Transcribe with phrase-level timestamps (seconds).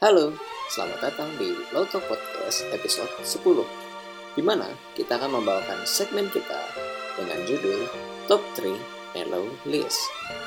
[0.00, 0.32] Halo,
[0.72, 4.64] selamat datang di Loto Podcast episode 10 di mana
[4.96, 6.56] kita akan membawakan segmen kita
[7.20, 7.84] dengan judul
[8.24, 8.80] Top 3
[9.12, 10.00] Mellow List.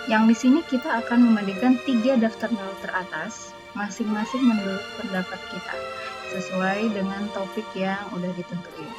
[0.09, 5.77] Yang di sini kita akan membandingkan tiga daftar mellow teratas masing-masing menurut pendapat kita
[6.33, 8.89] sesuai dengan topik yang udah ditentuin.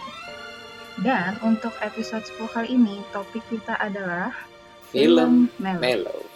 [1.02, 4.30] Dan untuk episode 10 kali ini topik kita adalah
[4.95, 5.82] Film mellow.
[5.82, 6.21] Mellow.
[6.23, 6.34] Nah,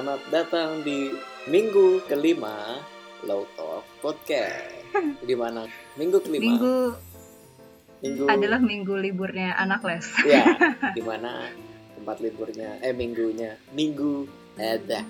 [0.00, 1.12] selamat datang di
[1.44, 2.80] minggu kelima
[3.28, 4.72] Low Talk Podcast.
[5.28, 5.68] Di mana
[6.00, 6.40] minggu kelima?
[6.40, 6.76] Minggu
[8.00, 10.08] Minggu adalah minggu liburnya anak les.
[10.24, 10.56] ya,
[10.96, 11.52] di mana
[12.00, 14.24] tempat liburnya eh minggunya minggu
[14.56, 15.04] ada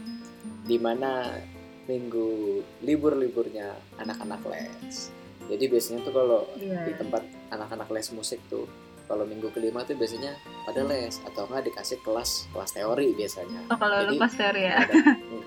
[0.66, 1.38] di mana
[1.86, 5.14] minggu libur-liburnya anak-anak les.
[5.47, 6.91] Jadi biasanya tuh kalau Iya.
[6.91, 7.22] di tempat
[7.54, 8.66] anak-anak les musik tuh
[9.11, 13.66] kalau minggu kelima tuh biasanya pada les atau enggak dikasih kelas kelas teori biasanya.
[13.66, 14.77] Oh kalau lu Jadi, pas teori ya.
[14.78, 14.94] Ada.
[14.94, 15.42] Hmm.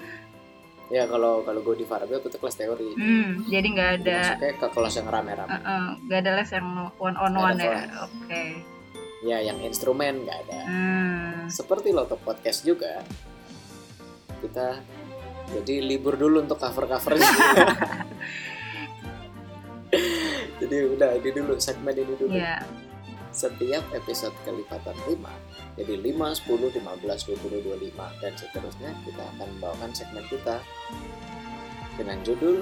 [1.00, 2.92] ya kalau kalau gue di Farabel itu kelas teori.
[3.00, 5.56] Hmm, jadi nggak ada Masuknya ke kelas yang rame-rame.
[5.56, 6.68] uh, uh, nggak ada les yang
[7.00, 7.84] one on Nggak one ada ya.
[8.04, 8.44] Oke.
[9.24, 10.60] Ya yang instrumen nggak ada.
[10.68, 11.48] Hmm.
[11.48, 13.00] Seperti Loto Podcast juga
[14.44, 14.84] kita
[15.56, 17.32] jadi libur dulu untuk cover-covernya.
[20.60, 22.36] jadi udah ini dulu segmen ini dulu.
[22.36, 22.60] Ya.
[23.34, 25.18] Setiap episode kelipatan 5
[25.74, 30.62] jadi 5, 10, 15, 20, 25 dan seterusnya kita akan membawakan segmen kita
[31.98, 32.62] dengan judul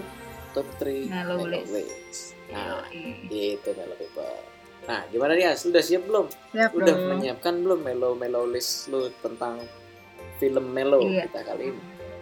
[0.51, 1.71] Top 3 Mellow Mellow List.
[1.71, 2.21] List.
[2.51, 3.55] Nah, Yoi.
[3.59, 4.39] itu Mellow People.
[4.81, 5.51] Nah, gimana dia?
[5.53, 6.31] Sudah siap belum?
[6.51, 7.07] Siap Udah dong.
[7.15, 9.59] menyiapkan belum Mellow Mellow List lu tentang
[10.39, 11.27] film Mellow Iya.
[11.27, 11.81] kita kali ini?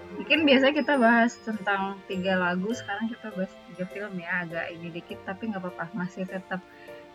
[0.10, 4.90] Mungkin biasanya kita bahas tentang tiga lagu, sekarang kita bahas tiga film ya, agak ini
[4.90, 6.60] dikit tapi nggak apa-apa, masih tetap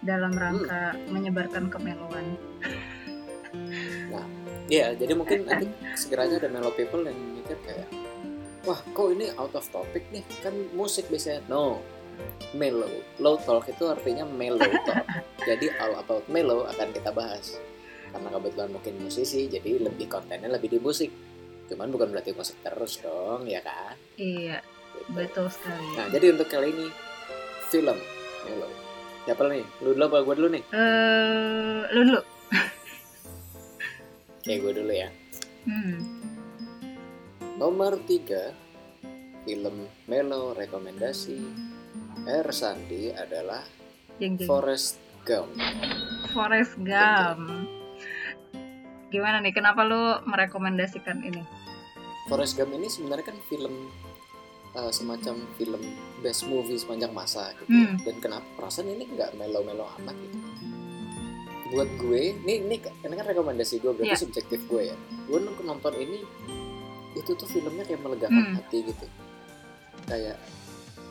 [0.03, 2.35] dalam rangka menyebarkan kemeluan.
[4.65, 7.87] Iya, jadi mungkin nanti segera aja ada Mellow People yang mikir kayak
[8.65, 10.25] Wah, kok ini out of topic nih?
[10.41, 11.45] Kan musik biasanya.
[11.53, 11.85] No,
[12.57, 12.89] mellow.
[13.21, 15.05] Low talk itu artinya mellow talk.
[15.49, 17.61] jadi all about mellow akan kita bahas.
[18.09, 21.13] Karena kebetulan mungkin musisi, jadi lebih kontennya lebih di musik.
[21.69, 24.01] Cuman bukan berarti musik terus dong, ya kan?
[24.17, 25.13] Iya, Gitu.
[25.13, 25.85] betul sekali.
[25.99, 26.87] Nah, jadi untuk kali ini
[27.69, 27.99] film
[28.49, 28.73] mellow.
[29.25, 29.65] Siapa nih?
[29.81, 30.63] Lu dulu apa gue dulu nih?
[30.69, 32.21] Eh, lu dulu.
[34.45, 35.09] Oke, gue dulu ya.
[35.65, 35.97] Hmm.
[37.57, 41.41] Nomor 3 film mellow rekomendasi
[42.29, 42.49] R.
[42.53, 43.65] Sandi adalah
[44.21, 44.45] Jeng jeng.
[44.45, 45.57] Forrest Gump.
[46.37, 47.65] Forrest Gump.
[49.09, 49.57] Gimana nih?
[49.57, 51.41] Kenapa lu merekomendasikan ini?
[52.29, 53.89] Forrest Gump ini sebenarnya kan film
[54.75, 55.83] uh, semacam film
[56.21, 57.71] best movie sepanjang masa gitu.
[57.71, 57.97] Hmm.
[58.03, 60.37] Dan kenapa perasaan ini nggak mellow-mellow amat gitu?
[61.75, 64.23] Buat gue, ini ini, ini kan rekomendasi gue berarti Iya.
[64.23, 64.97] subjektif gue ya.
[65.27, 66.23] Gue nonton ini
[67.15, 68.57] itu tuh filmnya kayak melegakan Hmm.
[68.59, 69.07] hati gitu.
[70.07, 70.37] Kayak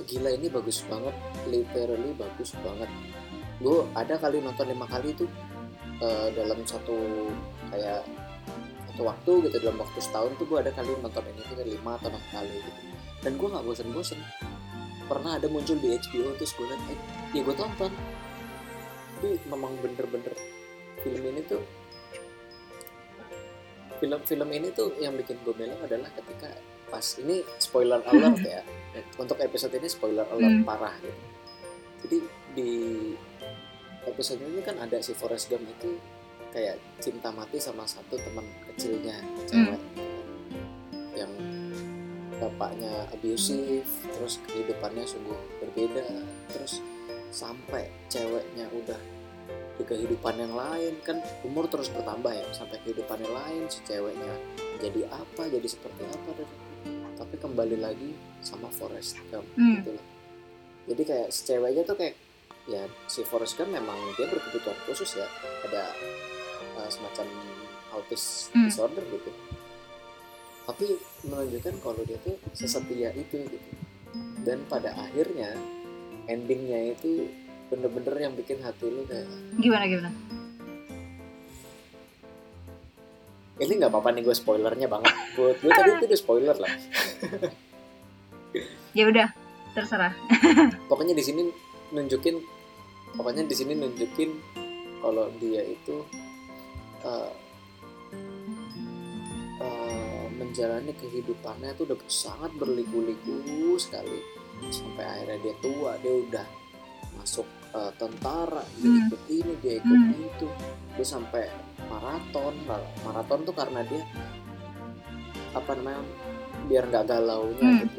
[0.07, 1.15] gila ini bagus banget,
[1.47, 2.89] literally bagus banget.
[3.59, 5.25] Gue ada kali nonton lima kali itu
[6.03, 6.95] uh, dalam satu
[7.71, 8.03] kayak
[8.93, 12.11] satu waktu gitu dalam waktu setahun tuh gue ada kali nonton ini tuh lima atau
[12.13, 12.92] enam kali gitu
[13.23, 14.19] dan gue nggak bosen-bosen.
[15.07, 16.99] Pernah ada muncul di HBO terus gue eh,
[17.35, 17.91] ya gue tonton.
[19.19, 20.35] Tapi memang bener-bener
[20.99, 21.63] film ini tuh
[24.03, 26.51] film-film ini tuh yang bikin gue bilang adalah ketika
[26.91, 28.61] pas ini spoiler alert ya.
[29.15, 30.67] Untuk episode ini spoiler alert Hmm.
[30.67, 31.21] parah gitu.
[32.03, 32.17] Jadi
[32.53, 32.71] di
[34.03, 35.95] episode ini kan ada si Forrest Gump itu
[36.51, 39.15] kayak cinta mati sama satu teman kecilnya
[39.47, 39.79] cewek.
[41.15, 41.31] Yang
[42.37, 46.03] bapaknya abusive terus kehidupannya sungguh berbeda
[46.49, 46.79] terus
[47.29, 48.99] sampai ceweknya udah
[49.73, 54.33] di kehidupan yang lain kan umur terus bertambah ya sampai kehidupan yang lain si ceweknya
[54.77, 56.49] jadi apa jadi seperti apa dan
[57.13, 59.81] tapi kembali lagi sama Forrest Gump Hmm.
[59.81, 60.05] gitu loh
[60.85, 62.15] jadi kayak si ceweknya tuh kayak
[62.63, 65.27] ya si Forrest Gump memang dia berkebutuhan khusus ya
[65.65, 65.89] ada
[66.77, 67.25] uh, semacam
[67.91, 68.69] autis Hmm.
[68.69, 69.31] disorder gitu
[70.63, 73.69] tapi menunjukkan kalau dia tuh sesetia itu gitu.
[74.43, 75.55] Dan pada akhirnya
[76.27, 77.27] endingnya itu
[77.71, 79.27] bener-bener yang bikin hati lu kayak
[79.57, 80.11] Gimana gimana?
[83.61, 85.13] ini nggak apa-apa nih gue spoilernya banget.
[85.37, 86.73] Buat gue tadi itu udah spoiler lah.
[88.93, 89.33] Ya udah
[89.73, 90.13] terserah.
[90.89, 91.49] Pokoknya di sini
[91.89, 92.37] nunjukin
[93.17, 94.29] pokoknya di sini nunjukin
[95.01, 96.05] kalau dia itu
[97.01, 97.29] uh,
[100.53, 103.41] menjalani kehidupannya itu udah sangat berliku-liku
[103.75, 104.21] sekali
[104.69, 106.45] sampai akhirnya dia tua dia udah
[107.17, 107.41] masuk
[107.73, 109.01] uh, tentara dia Hmm.
[109.09, 110.29] ikut ini dia ikut Hmm.
[110.29, 110.47] itu
[110.93, 111.49] dia sampai
[111.89, 112.53] maraton
[113.01, 114.05] maraton tuh karena dia
[115.53, 116.05] apa namanya
[116.69, 117.81] biar nggak galaunya Hmm.
[117.89, 117.97] gitu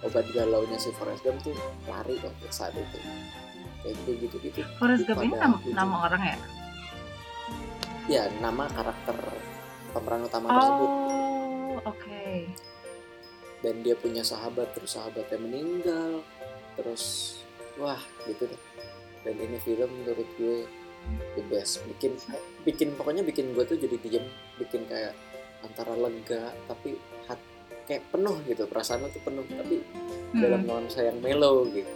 [0.00, 1.52] obat galaunya si Forrest Gump tuh
[1.84, 2.96] lari kok saat itu
[3.84, 5.76] kayak gitu gitu gitu Forrest Gump ini nama, ujung.
[5.76, 6.36] nama orang ya
[8.08, 9.16] ya nama karakter
[9.92, 10.90] pemeran utama tersebut
[11.84, 12.24] oke.
[13.60, 16.24] Dan dia punya sahabat terus sahabatnya meninggal
[16.74, 17.36] terus
[17.76, 18.62] wah gitu deh.
[19.20, 20.64] Dan ini film menurut gue
[21.36, 21.84] the best.
[21.84, 22.16] Bikin
[22.64, 24.24] bikin pokoknya bikin gue tuh jadi diem.
[24.56, 25.12] Bikin kayak
[25.60, 26.96] antara lega tapi
[27.28, 27.36] hat,
[27.84, 28.64] kayak penuh gitu.
[28.64, 29.84] Perasaan tuh penuh tapi
[30.30, 30.46] Hmm.
[30.46, 31.90] dalam nuansa yang mellow gitu.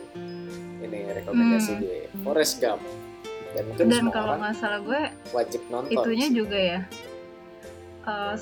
[0.83, 1.81] Ini rekomendasi Hmm.
[1.81, 1.99] gue.
[2.21, 2.83] Forrest Gump.
[3.55, 6.81] Dan mungkin dan kalau nggak salah gue wajib nonton itunya juga ya
[8.05, 8.37] Uh,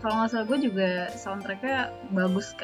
[0.00, 2.56] kalau nggak salah gue juga soundtracknya bagus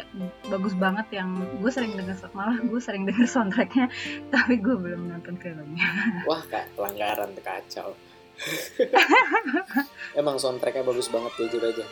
[0.49, 3.93] bagus banget yang gue sering denger malah gue sering denger soundtracknya
[4.33, 5.89] tapi gue belum nonton filmnya.
[6.29, 7.93] Wah kak pelanggaran kacau.
[10.21, 11.85] Emang soundtracknya bagus banget jujur aja.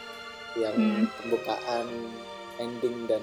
[0.56, 1.04] Yang Hmm.
[1.20, 1.86] pembukaan,
[2.56, 3.20] ending dan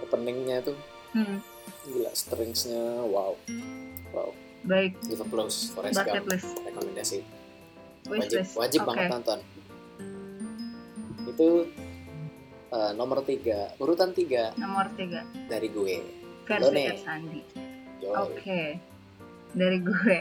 [0.00, 0.76] openingnya tuh.
[1.12, 1.44] Hmm,
[1.84, 3.36] gila stringsnya wow.
[4.16, 4.32] Wow.
[4.64, 4.96] Baik.
[5.04, 6.56] Give applause Gump list.
[6.64, 7.20] Rekomendasi.
[8.06, 8.88] Wajib wajib oke.
[8.94, 9.38] banget nonton
[11.26, 11.66] itu
[12.72, 15.22] eh, nomor tiga urutan tiga nomor tiga.
[15.46, 15.96] dari gue.
[16.46, 17.42] Versi Sandi.
[18.06, 18.78] Oke.
[19.50, 20.18] Dari gue.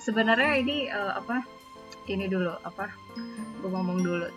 [0.00, 1.44] Sebenarnya ini eh, apa
[2.08, 2.88] ini dulu apa
[3.60, 4.28] gue ngomong dulu.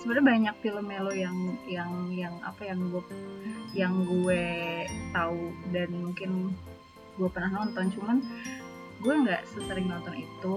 [0.00, 1.36] Sebenarnya banyak film melo yang
[1.68, 3.04] yang yang apa yang gue
[3.76, 4.44] yang gue
[5.12, 6.56] tahu dan mungkin
[7.20, 7.92] gue pernah nonton.
[7.92, 8.24] Cuman
[9.04, 10.54] gue nggak sesering nonton itu.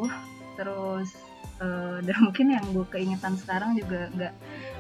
[0.55, 1.19] Terus
[1.59, 4.33] eh, dan mungkin yang gue keingetan sekarang juga nggak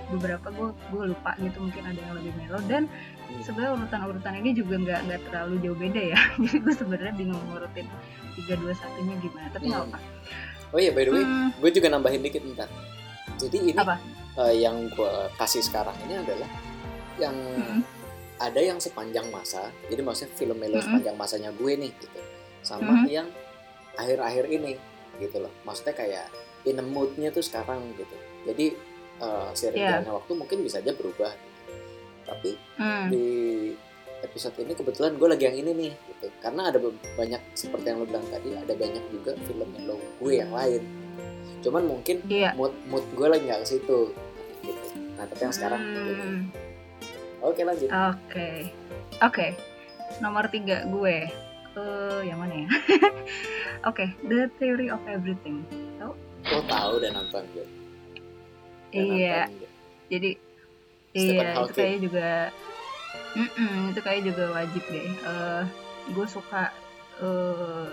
[0.09, 2.83] beberapa gue gue lupa gitu mungkin ada yang lebih melo dan
[3.29, 3.45] Hmm.
[3.45, 7.85] sebenarnya urutan-urutan ini juga nggak nggak terlalu jauh beda ya jadi gue sebenarnya bingung ngurutin
[8.33, 9.93] tiga dua satunya gimana tapi nggak Hmm.
[9.93, 9.99] apa
[10.69, 12.65] oh iya by the way Hmm, gue juga nambahin dikit bentar
[13.37, 14.01] jadi ini Apa?
[14.35, 16.49] eh, yang gue kasih sekarang ini adalah
[17.15, 17.79] yang Mm-mm.
[18.39, 20.85] ada yang sepanjang masa jadi maksudnya film melo Mm-mm.
[20.89, 22.19] sepanjang masanya gue nih gitu
[22.59, 23.05] sama Mhm.
[23.07, 23.27] yang
[23.93, 24.73] akhir-akhir ini
[25.17, 26.25] gitu loh maksudnya kayak
[26.63, 28.73] in a moodnya tuh sekarang gitu jadi
[29.19, 29.89] eh seiring Iya.
[29.99, 31.61] jalannya waktu mungkin bisa aja berubah gitu.
[32.29, 32.49] tapi
[32.79, 33.27] hmm, di
[34.23, 36.27] episode ini kebetulan gue lagi yang ini nih gitu.
[36.43, 36.77] Karena ada
[37.15, 40.83] banyak seperti yang lo bilang tadi ada banyak juga film melo gue yang lain.
[41.63, 42.55] Cuman mungkin iya.
[42.55, 43.99] mood mood gue lagi nggak ke situ
[44.63, 44.87] gitu.
[45.15, 45.81] Nah tapi yang sekarang.
[45.81, 46.37] Hmm,
[47.43, 47.89] oke lanjut.
[47.89, 48.49] Oke.
[49.23, 49.47] Oke.
[50.19, 51.17] Nomor tiga gue.
[51.79, 52.69] Eh yang mana ya?
[53.89, 55.63] Oke The Theory of Everything.
[55.99, 57.78] Lo tahu dan nonton gue
[58.93, 59.45] iya.
[60.09, 60.29] jadi
[61.13, 61.75] Stephen iya itu Hawking.
[61.75, 62.29] kayaknya juga
[63.37, 65.05] Mm-mm, itu kayak juga wajib deh.
[65.05, 65.63] Eh,
[66.13, 66.73] gue suka
[67.21, 67.89] eh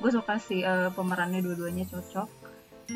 [0.00, 2.28] gue suka sih eh, pemerannya dua-duanya cocok.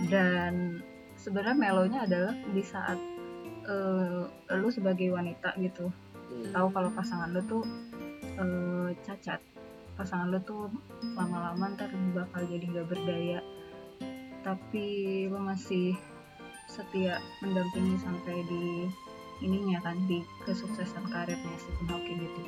[0.08, 0.80] Dan
[1.20, 2.96] sebenarnya melonya adalah di saat
[3.68, 5.92] eh, lu sebagai wanita gitu.
[6.26, 6.50] Hmm.
[6.50, 7.64] tahu kalau pasangan lu tuh
[8.40, 9.40] eh, cacat.
[10.00, 10.72] Pasangan lu tuh
[11.16, 13.40] lama-lama ntar bakal jadi nggak berdaya.
[14.40, 14.86] Tapi
[15.28, 15.92] lu masih
[16.76, 18.92] setia mendampingi sampai di
[19.40, 22.40] ininya kan di kesuksesan karirnya Stephen Hawking gitu.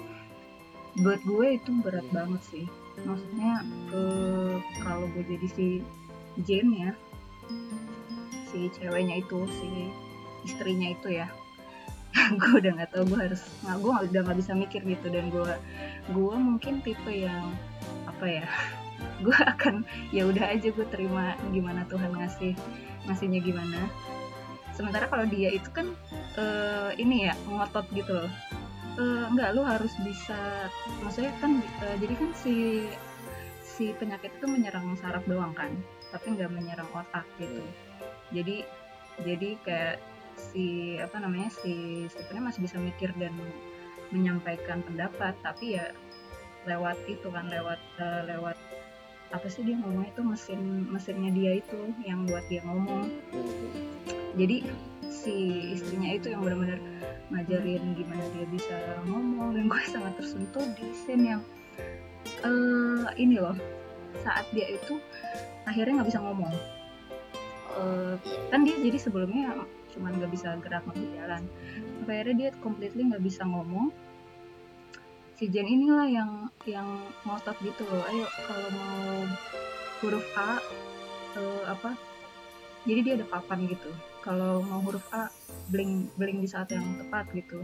[1.04, 2.66] Buat gue itu berat banget sih.
[3.04, 5.66] Maksudnya eh, kalau gue jadi si
[6.44, 6.92] Jane ya
[8.49, 9.92] si ceweknya itu si
[10.47, 11.28] istrinya itu ya
[12.40, 15.06] gue udah nggak tahu gue harus nggak gue udah nggak bisa mikir gitu.
[15.08, 15.52] Dan gue
[16.12, 17.52] gue mungkin tipe yang
[18.08, 18.47] apa ya
[19.25, 22.56] gue akan ya udah aja gue terima gimana Tuhan ngasih
[23.06, 23.88] ngasihnya gimana
[24.78, 25.90] sementara kalau dia itu kan
[26.38, 28.30] eh, ini ya ngotot gitu loh.
[28.99, 30.70] Eh, enggak lu harus bisa
[31.02, 32.87] maksudnya kan eh, jadi kan si
[33.66, 35.75] si penyakit itu menyerang saraf doang kan
[36.14, 37.66] tapi nggak menyerang otak gitu.
[38.30, 38.62] Jadi
[39.26, 39.97] jadi kayak
[40.38, 43.35] si apa namanya si Stephen masih bisa mikir dan
[44.14, 45.90] menyampaikan pendapat tapi ya
[46.70, 48.56] lewat itu kan lewat eh, lewat
[49.28, 53.12] apa sih dia ngomongnya itu mesin mesinnya dia itu yang buat dia ngomong.
[54.40, 54.64] Jadi
[55.08, 55.35] si
[55.76, 56.80] istrinya itu yang benar-benar
[57.28, 58.76] ngajarin gimana dia bisa
[59.08, 61.42] ngomong dan gue sangat tersentuh di scene yang
[62.44, 63.56] eh ini loh
[64.25, 64.97] saat dia itu
[65.68, 66.52] akhirnya nggak bisa ngomong.
[67.78, 68.18] Iya.
[68.50, 69.54] kan dia jadi sebelumnya
[69.94, 71.42] cuman nggak bisa gerak nggak jalan.
[72.08, 73.92] Akhirnya dia completely nggak bisa ngomong
[75.38, 76.30] si Jen inilah yang
[76.66, 76.88] yang
[77.23, 78.02] ngotot gitu loh.
[78.11, 79.23] Ayo kalau mau
[80.02, 80.59] huruf A
[81.38, 81.95] eh, apa
[82.83, 83.95] jadi dia ada papan gitu.
[84.26, 85.30] Kalau mau huruf A
[85.71, 87.62] bling bling di saat yang tepat gitu.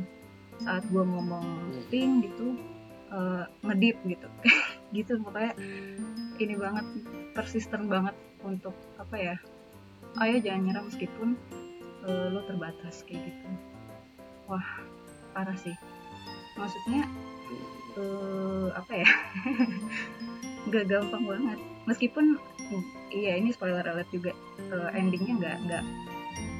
[0.62, 1.47] Saat gua ngomong
[1.90, 2.54] ting gitu
[3.11, 4.28] eh, ngedip gitu.
[4.95, 5.59] Gitu makanya
[6.38, 6.87] ini banget
[7.35, 8.14] persisten banget
[8.47, 9.35] untuk apa ya
[10.23, 11.35] ayo jangan nyerah meskipun
[12.07, 13.49] eh, lo terbatas kayak gitu.
[14.47, 14.62] Wah
[15.35, 15.75] parah sih
[16.54, 17.02] maksudnya
[17.94, 19.08] eh, apa ya?
[20.68, 21.58] Nggak gampang banget.
[21.84, 22.40] Meskipun
[23.12, 25.84] iya ini spoiler alert juga eh, endingnya nggak nggak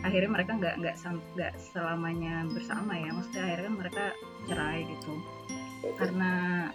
[0.05, 0.95] akhirnya mereka nggak nggak
[1.35, 3.11] nggak selamanya bersama ya.
[3.11, 4.05] Maksudnya akhirnya kan mereka
[4.47, 5.13] cerai gitu.
[5.85, 6.31] Itu- karena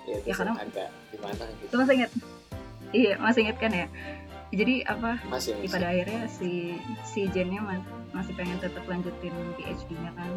[0.06, 1.66] ya, ya karena- agak gimana gitu.
[1.70, 2.12] Itu masih inget
[2.90, 3.88] iya masih inget kan ya.
[4.50, 5.22] Jadi apa?
[5.30, 5.74] Masih di masih.
[5.78, 6.74] pada akhirnya si
[7.06, 7.86] si Jennya ma-
[8.18, 10.34] masih pengen tetap lanjutin PhD-nya kan.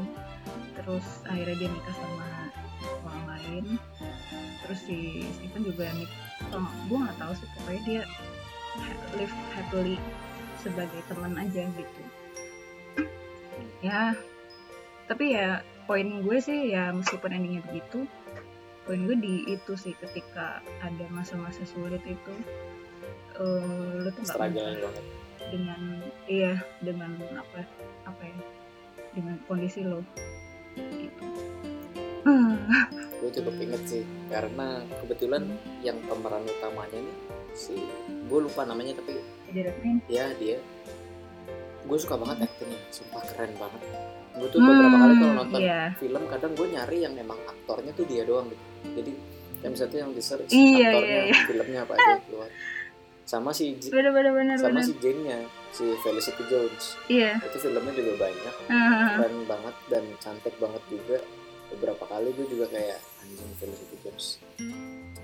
[0.76, 2.28] Terus akhirnya dia nikah sama
[3.42, 3.64] lain.
[4.62, 6.10] Terus si Stephen juga nik
[6.54, 8.02] oh, gue nggak tahu sih pokoknya dia
[9.18, 9.96] live happily
[10.62, 12.02] sebagai teman aja gitu.
[13.82, 14.14] Ya
[15.10, 18.06] tapi ya poin gue sih ya meskipun endingnya begitu
[18.86, 22.34] poin gue di itu sih ketika ada masa-masa sulit itu
[23.38, 25.04] eh lu tuh nggak banget.
[25.50, 25.80] dengan
[26.30, 27.66] iya dengan apa
[28.06, 28.38] apa ya
[29.12, 30.00] dengan kondisi lo
[30.76, 31.31] gitu
[33.22, 35.46] gue cukup inget sih karena kebetulan
[35.86, 37.16] yang pemeran utamanya nih
[37.54, 37.78] si
[38.26, 39.18] gue lupa namanya tapi
[40.08, 40.58] ya dia.
[41.82, 43.82] Gue suka banget aktingnya sumpah keren banget.
[44.38, 45.82] Gue tuh beberapa kali kalau nonton iya.
[45.98, 48.64] film kadang gue nyari yang emang aktornya tuh dia doang gitu.
[49.02, 49.12] Jadi
[49.62, 51.42] yang satu yang di search Iya, aktornya iya, iya.
[51.46, 52.50] filmnya apa aja keluar.
[53.22, 54.86] Sama si bener bener bener sama bener.
[54.86, 55.38] si Jane-nya
[55.70, 56.84] si Felicity Jones.
[57.06, 57.30] Iya.
[57.38, 61.18] Itu filmnya juga banyak Ah, keren banget dan cantik banget juga
[61.76, 64.26] beberapa kali gue juga kayak anjing Felicity Jones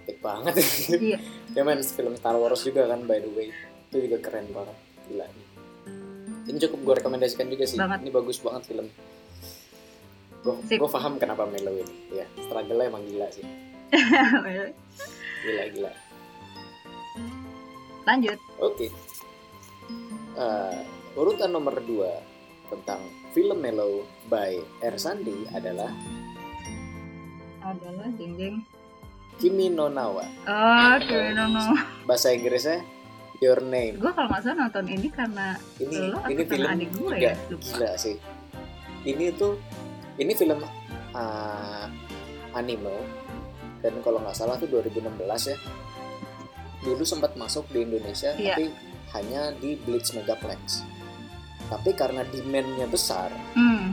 [0.08, 0.54] cantik banget.
[0.96, 1.18] Iya.
[1.52, 3.52] Dia main film Star Wars juga kan by the way.
[3.92, 4.76] Itu juga keren banget.
[5.12, 5.26] Gila.
[6.48, 7.76] Ini cukup gue rekomendasikan juga sih.
[7.76, 8.08] Banget.
[8.08, 8.88] ini bagus banget film.
[10.40, 12.24] Gue gue paham kenapa Melo ini.
[12.24, 13.44] Ya struggle emang gila sih.
[15.44, 15.92] Gila gila.
[18.08, 18.38] Lanjut.
[18.58, 18.88] Oke.
[20.34, 20.78] Eh,
[21.14, 22.10] urutan nomor dua
[22.72, 23.00] tentang
[23.36, 24.96] film Melo by R.
[24.96, 25.88] Sandi adalah
[27.62, 28.56] adalah jeng jeng
[29.38, 30.26] Kimi no Nawa.
[30.50, 31.46] Oh Kimino
[32.04, 32.82] bahasa Inggrisnya
[33.38, 34.02] Your Name.
[34.02, 37.16] Gue kalau nggak salah nonton ini karena ini lo atau ini film adik gue juga
[37.22, 37.62] ya lupa.
[37.62, 38.16] gila sih.
[39.06, 39.54] Ini tuh
[40.18, 40.58] ini film
[41.14, 41.86] uh,
[42.58, 42.98] anime.
[43.78, 45.06] Dan kalau nggak salah tuh 2016
[45.54, 45.56] ya.
[46.82, 48.58] Dulu sempat masuk di Indonesia Iya.
[48.58, 48.64] tapi
[49.14, 50.82] hanya di Blitz Megaplex.
[51.70, 53.92] Tapi karena demandnya besar hmm.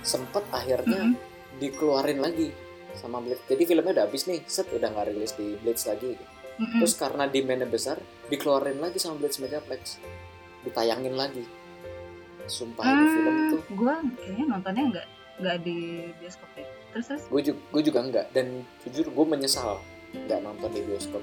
[0.00, 1.60] sempat akhirnya mm-mm.
[1.60, 2.48] dikeluarin lagi
[2.98, 6.14] sama Blitz jadi filmnya udah habis nih set udah nggak rilis di Blitz lagi.
[6.14, 6.26] Gitu.
[6.54, 6.78] Mm-mm.
[6.78, 7.98] terus karena demandnya besar
[8.30, 9.98] dikeluarin lagi sama Blitz Megaplex.
[10.62, 11.42] Ditayangin lagi.
[12.46, 15.06] Sumpah ini film tuh gue kayaknya nontonnya nggak
[15.42, 15.76] nggak di
[16.22, 16.66] bioskop deh.
[16.94, 17.22] Terus terus?
[17.26, 18.46] Gue juga, gue juga enggak dan
[18.86, 19.82] jujur gue menyesal
[20.14, 21.22] nggak nonton di bioskop.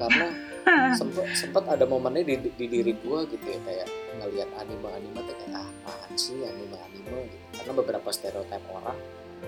[0.00, 0.28] Karena
[0.98, 3.86] sempet sempet ada momennya di, di diri gue gitu ya kayak
[4.18, 7.44] ngelihat anime anime kayak ah apaan sih anime anime gitu.
[7.60, 8.96] Karena beberapa stereotip orang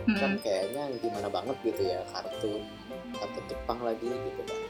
[0.08, 0.40] kan Hmm.
[0.40, 2.62] kayaknya gimana banget gitu ya kartun
[3.12, 4.60] kartun Jepang lagi gitu kan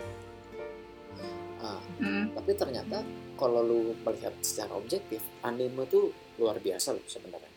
[1.59, 2.31] ah Hmm.
[2.33, 3.03] tapi ternyata
[3.35, 7.51] kalau lu melihat secara objektif anime tuh luar biasa loh sebenarnya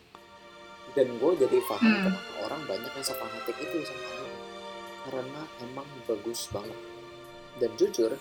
[0.92, 2.02] dan gue jadi paham Hmm.
[2.04, 4.38] kenapa orang banyak yang sefanatik itu sama anime
[5.02, 6.78] karena emang bagus banget
[7.58, 8.12] dan jujur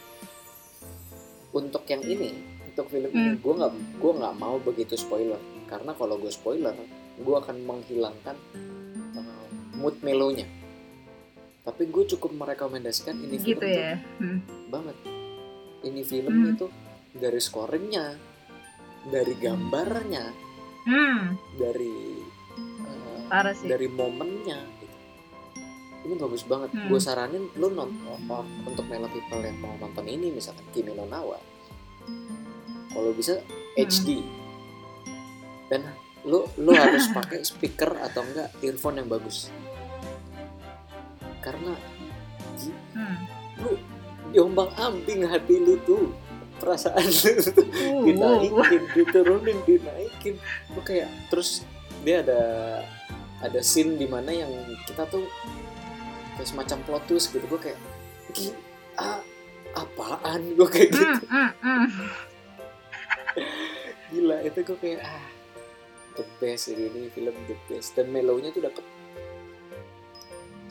[1.51, 2.31] untuk yang ini
[2.63, 3.37] untuk film ini Hmm.
[3.37, 6.73] gue nggak gue nggak mau begitu spoiler karena kalau gue spoiler
[7.17, 8.37] gue akan menghilangkan
[9.81, 10.45] mood melonya
[11.61, 14.39] tapi gue cukup merekomendasikan ini film gitu tuh ya Hmm.
[14.69, 14.97] banget
[15.81, 16.51] ini film Hmm.
[16.53, 16.65] itu
[17.11, 18.05] dari scoringnya
[19.07, 20.25] dari gambarnya
[20.81, 21.37] Hmm.
[21.57, 21.93] dari
[22.81, 24.97] uh, parah sih dari momennya gitu.
[26.01, 26.89] ini bagus banget Hmm.
[26.89, 28.17] gue saranin lu nonton
[28.65, 31.37] untuk Melo people yang mau nonton ini misalkan Kimi no Nawa
[32.89, 33.77] kalau bisa Hmm.
[33.77, 34.25] HD
[35.69, 35.85] dan
[36.25, 39.53] lu lu harus pakai speaker atau enggak earphone yang bagus
[41.41, 41.73] karena
[42.93, 43.17] Hmm.
[43.57, 43.73] lu
[44.29, 46.13] diombang ambing hati lu tuh
[46.61, 48.01] perasaan lu tuh Uh, uh, uh.
[48.05, 50.35] dinaikin diturunin dinaikin
[50.71, 51.65] lu kayak terus
[52.05, 52.41] dia ada
[53.41, 54.51] ada scene di mana yang
[54.85, 55.25] kita tuh
[56.37, 57.79] kayak semacam plot twist gitu gue kayak
[58.97, 59.21] ah,
[59.73, 62.09] apaan gue kayak gitu Hmm, hmm, hmm.
[64.11, 65.23] gila itu gue kayak ah
[66.19, 68.83] the best ini, ini film the best dan melownya tuh dapet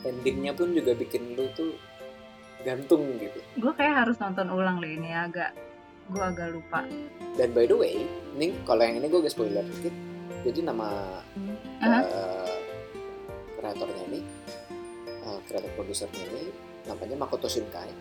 [0.05, 1.77] endingnya pun juga bikin lu tuh
[2.61, 3.39] gantung gitu.
[3.57, 5.53] Gue kayak harus nonton ulang deh ini agak
[6.11, 6.85] gue agak lupa.
[7.37, 7.95] Dan by the way
[8.37, 9.93] ini kalau yang ini gue gak spoiler dikit.
[10.41, 11.21] Jadi nama
[11.85, 12.01] Aha.
[12.01, 12.55] eh,
[13.61, 14.19] kreatornya ini
[15.21, 16.43] eh, kreator produsernya ini
[16.89, 17.93] namanya Makoto Shinkai.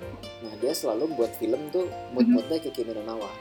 [0.45, 1.85] Nah dia selalu buat film tuh
[2.17, 3.33] mood-moodnya kayak Kimi no Na wa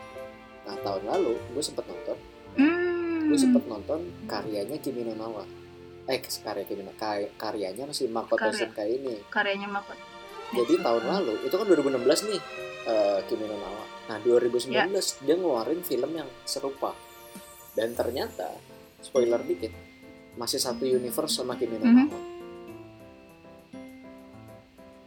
[0.68, 2.18] nah tahun lalu gue sempet nonton.
[2.60, 3.30] Hmm.
[3.32, 5.44] gue sempet nonton karyanya Kimi no Na wa
[6.10, 8.66] eh karya kay- karyanya masih Makoto Karya.
[8.66, 9.16] Shinkai ini.
[9.30, 9.94] Karyanya Mako
[10.50, 12.42] jadi tahun lalu itu kan 2016 nih
[12.88, 14.90] eh, Kimi no Na wa nah 2019 Ya.
[15.22, 16.98] dia ngeluarin film yang serupa.
[17.72, 18.58] Dan ternyata
[19.00, 19.70] spoiler dikit
[20.34, 22.06] masih satu universe sama Kimi no Mhm.
[22.08, 22.20] wa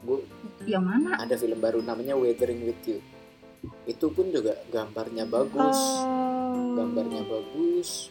[0.03, 0.19] gue
[0.67, 1.15] yang mana?
[1.17, 2.99] ada film baru namanya Weathering with You.
[3.85, 5.79] Itu pun juga gambarnya bagus.
[5.79, 6.75] Oh.
[6.75, 8.11] Gambarnya bagus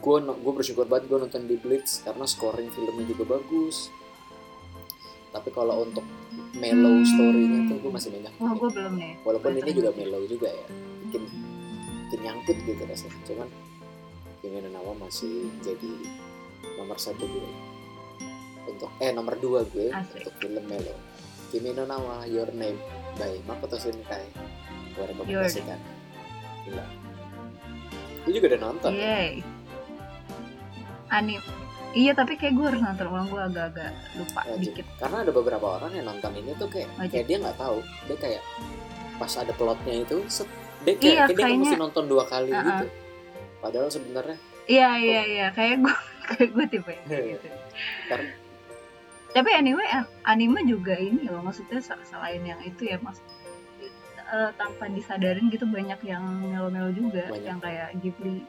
[0.00, 3.92] gue gue bersyukur banget gue nonton di Blitz karena scoring filmnya juga bagus.
[5.30, 6.02] Tapi kalau untuk
[6.58, 8.32] mellow story-nya tuh gue masih banyak.
[8.40, 9.98] Wah gue belum nih walaupun ini juga You.
[10.02, 10.66] mellow juga ya.
[11.06, 11.22] Bikin
[12.08, 13.20] bikin nyangkut gitu rasanya.
[13.28, 13.48] Cuman
[14.40, 15.92] Kimi no Na wa masih jadi
[16.80, 17.50] nomor satu gue
[18.72, 20.24] untuk eh nomor dua gue Asik.
[20.24, 20.96] untuk film mellow.
[21.52, 22.80] Kimi no Na wa Your Name
[23.20, 24.24] by Makoto Shinkai
[24.96, 25.78] gue rekomendasikan.
[26.66, 26.84] Gila.
[28.26, 29.38] Lu juga udah nonton ya?
[31.10, 31.18] Yeay.
[31.18, 31.42] Anim.
[31.90, 34.62] Iya tapi kayak gue harus nonton ulang gue agak-agak lupa Wajib.
[34.62, 34.86] dikit.
[34.96, 37.10] karena ada beberapa orang yang nonton ini tuh kayak Wajib.
[37.10, 38.42] kayak dia nggak tahu dia kayak
[39.18, 40.46] pas ada plotnya itu set,
[40.80, 42.62] dia kayak, Iya, kayak dia kayaknya- mesti nonton dua kali Uh-uh.
[42.62, 42.86] gitu
[43.60, 45.94] padahal sebenarnya Iya iya iya kayak gue
[46.30, 47.46] kayak gue tipe kayak gitu.
[48.06, 48.30] karena
[49.30, 53.18] Tapi anyway an- anime juga ini loh maksudnya selain yang itu ya mas
[54.22, 57.42] eh, tanpa disadarin gitu banyak yang melo-melo juga Banyak.
[57.42, 58.46] yang kayak Ghibli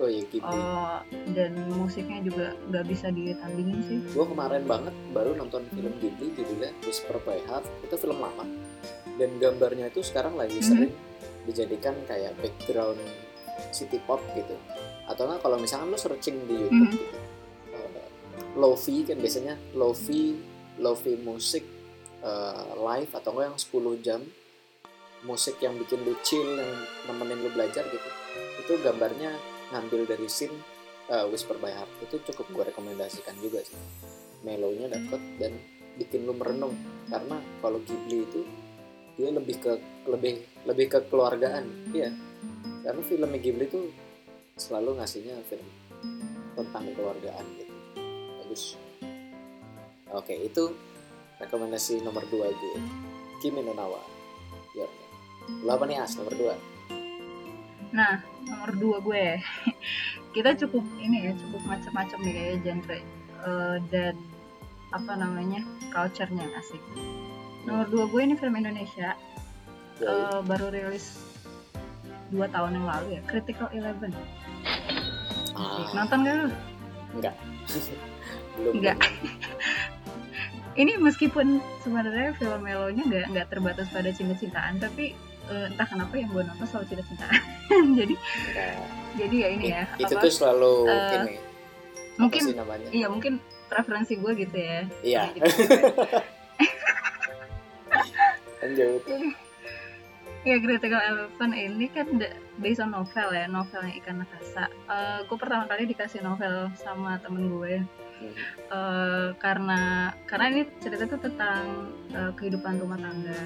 [0.00, 0.98] oh iya Ghibli oh,
[1.32, 3.98] dan musiknya juga nggak bisa ditandingin sih.
[4.08, 8.44] gue kemarin banget baru nonton film Ghibli judulnya Whisper by Heart itu film lama
[9.20, 10.64] dan gambarnya itu sekarang lagi Mhm.
[10.64, 10.92] sering
[11.44, 13.02] dijadikan kayak background
[13.68, 14.56] city pop gitu
[15.04, 16.96] atau nggak kalau misalkan lo searching di YouTube Mhm.
[16.96, 17.16] gitu
[17.74, 18.06] eh,
[18.54, 20.40] lofi kan biasanya lofi
[20.78, 21.64] lofi musik
[22.22, 24.20] eh, live atau enggak yang 10 jam
[25.22, 26.70] musik yang bikin lu chill yang
[27.06, 28.10] nemenin lu belajar gitu
[28.58, 29.34] itu gambarnya
[29.72, 30.54] ngambil dari scene
[31.08, 33.76] uh, Whisper by Heart itu cukup gue rekomendasikan juga sih.
[34.44, 35.56] Melownya dapet dan
[35.96, 36.76] bikin lu merenung.
[37.08, 38.40] Karena kalau Ghibli itu
[39.16, 39.72] dia lebih ke
[40.08, 42.08] lebih lebih ke keluargaan ya
[42.80, 43.92] karena filmnya Ghibli itu
[44.56, 45.68] selalu ngasihnya film
[46.56, 47.72] tentang keluargaan gitu.
[48.40, 48.62] Bagus.
[50.12, 50.72] Oke itu
[51.40, 52.80] rekomendasi nomor dua gue.
[53.44, 54.00] Kimi no Na wa
[54.72, 54.88] ya
[55.62, 56.54] lu apa nih as nomor dua
[57.92, 59.24] Nah nomor dua gue
[60.36, 62.98] kita cukup ini ya cukup macam-macam nih kayak genre
[63.46, 64.14] eh, dan
[64.92, 65.60] apa namanya
[65.92, 66.80] culture-nya asik.
[67.68, 69.16] Nomor dua gue ini film Indonesia
[70.00, 71.20] eh, baru rilis
[72.32, 74.12] dua tahun yang lalu ya Critical Eleven.
[75.52, 76.48] Ah, Nonton gak lu?
[78.56, 78.96] belum Enggak.
[78.96, 79.12] belum.
[80.72, 85.12] Ini meskipun sebenarnya film melonya nggak nggak terbatas pada cinta-cintaan tapi
[85.50, 87.32] eh, entah kenapa yang gue nonton selalu cinta-cintaan.
[87.98, 88.74] jadi Enggak.
[89.18, 91.34] jadi ya ini ya itu apa, tuh selalu eh, ini
[92.20, 92.42] mungkin
[92.92, 93.32] iya mungkin
[93.72, 94.80] preferensi gue gitu ya.
[95.02, 95.48] iya gitu.
[98.62, 99.02] lanjut
[100.42, 102.18] Ya Critical Eleven ini kan
[102.58, 104.66] based on novel ya, novelnya Ikan Nakasa.
[104.90, 107.86] Eh gue pertama kali dikasih novel sama temen gue
[108.22, 108.34] Hmm.
[108.70, 113.42] eh karena karena ini cerita tuh tentang eh, kehidupan rumah tangga.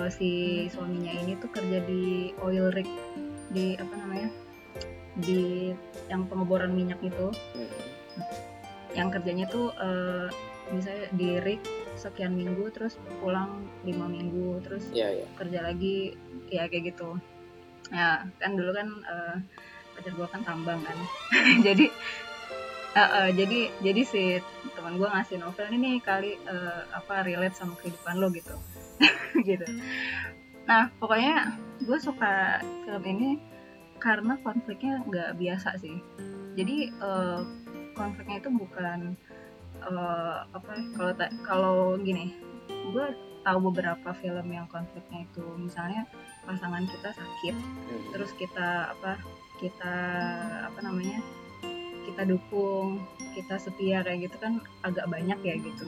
[0.00, 0.30] Eh, si
[0.72, 2.88] suaminya ini tuh kerja di oil rig
[3.52, 4.30] di apa namanya
[5.20, 5.74] di
[6.08, 7.28] yang pengeboran minyak itu.
[7.28, 7.70] Hmm.
[8.96, 10.28] Yang kerjanya tuh eh,
[10.72, 11.62] misalnya di rig
[12.00, 15.26] sekian minggu terus pulang lima minggu terus iya iya.
[15.36, 16.16] kerja lagi
[16.48, 17.20] ya kayak gitu.
[17.92, 19.36] Ya kan dulu kan eh,
[19.98, 20.98] pacar gue kan tambang kan.
[21.66, 21.92] Jadi
[22.90, 24.22] eh, eh, jadi jadi si
[24.74, 28.58] teman gue ngasih novel ini nih kali eh, apa relate sama kehidupan lo gitu
[29.48, 29.66] gitu
[30.68, 33.30] nah pokoknya gue suka film ini
[34.00, 35.96] karena konfliknya nggak biasa sih
[36.56, 37.40] jadi eh,
[37.96, 39.16] konfliknya itu bukan
[39.80, 41.12] eh, apa kalau
[41.44, 42.36] kalau gini
[42.68, 43.06] gue
[43.40, 46.04] tahu beberapa film yang konfliknya itu misalnya
[46.44, 47.56] pasangan kita sakit
[47.90, 48.06] Hmm.
[48.14, 49.18] terus kita apa
[49.58, 49.96] kita
[50.70, 51.18] apa namanya
[52.06, 55.84] kita dukung kita setia kayak gitu kan agak banyak ya gitu.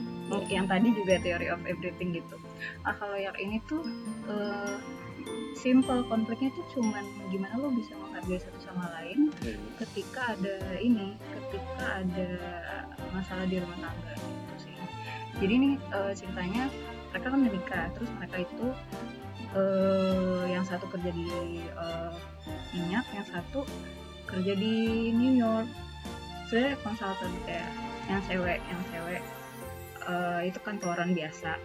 [0.47, 2.35] Yang tadi juga theory of everything gitu.
[2.87, 3.83] Ah kalau yang ini tuh
[4.31, 4.77] eh,
[5.53, 9.59] simple konfliknya itu cuman gimana lo bisa menghargai satu sama lain Hmm.
[9.79, 12.29] ketika ada ini ketika ada
[13.11, 14.75] masalah di rumah tangga gitu sih.
[15.43, 16.63] Jadi nih eh, ceritanya
[17.11, 18.65] mereka kan menikah terus mereka itu
[19.53, 21.27] eh, yang satu kerja di
[21.61, 22.11] eh,
[22.73, 23.67] minyak yang satu
[24.25, 25.69] kerja di New York
[26.53, 27.69] sebenarnya konsultan kayak
[28.05, 29.21] yang cewek yang cewek
[30.05, 31.57] eh, itu kantoran biasa.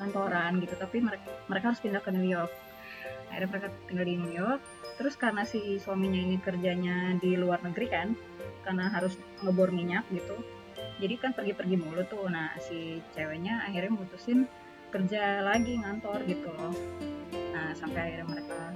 [0.00, 2.48] Kantoran gitu tapi mereka mereka harus pindah ke New York.
[3.28, 4.64] Akhirnya mereka tinggal di New York.
[4.96, 8.16] Terus karena si suaminya ini kerjanya di luar negeri kan
[8.64, 10.40] karena harus ngebor minyak gitu
[10.96, 12.24] jadi kan pergi-pergi mulu tuh.
[12.32, 14.48] Nah si ceweknya akhirnya mutusin
[14.88, 16.48] kerja lagi ngantor gitu.
[16.48, 16.72] Loh
[17.52, 18.72] nah sampai akhirnya mereka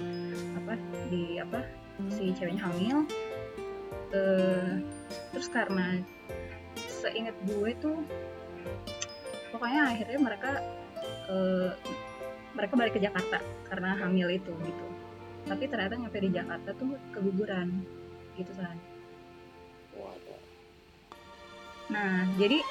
[0.61, 0.73] apa
[1.09, 1.65] di apa
[2.13, 3.09] si ceweknya hamil
[4.09, 6.01] terus karena
[6.75, 7.97] seingat gue tuh
[9.53, 10.51] pokoknya akhirnya mereka
[11.29, 11.71] eh,
[12.53, 14.85] mereka balik ke Jakarta karena hamil itu gitu.
[15.47, 17.85] Tapi ternyata nyampe di Jakarta tuh keguguran
[18.35, 18.75] gitu kan.
[21.89, 22.61] Nah jadi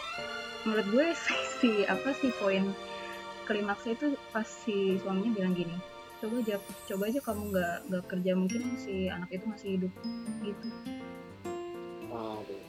[0.66, 1.06] menurut gue
[1.62, 2.74] si apa sih poin
[3.48, 5.76] klimaksnya itu pas si suaminya bilang gini
[6.18, 6.56] coba aja
[6.90, 9.92] coba aja kamu nggak nggak kerja mungkin si anak itu masih hidup
[10.42, 10.68] gitu
[12.18, 12.62] Aduh.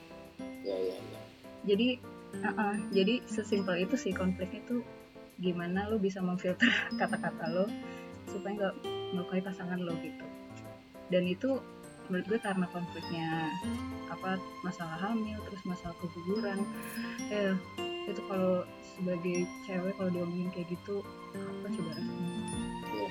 [0.62, 1.20] Ya ya ya.
[1.66, 1.98] jadi
[2.40, 4.80] uh-uh, jadi sesimpel itu sih konfliknya tuh
[5.40, 6.68] gimana lo bisa memfilter
[7.00, 7.66] kata-kata lo
[8.28, 8.74] supaya nggak
[9.16, 10.24] melukai pasangan lo gitu
[11.10, 11.58] dan itu
[12.08, 13.50] menurut gue karena konfliknya
[14.10, 16.58] apa masalah hamil terus masalah keguguran
[17.30, 17.54] eh
[18.10, 21.02] itu kalau sebagai cewek kalau diomongin kayak gitu
[21.34, 22.30] apa coba rasanya
[22.90, 23.08] Iya.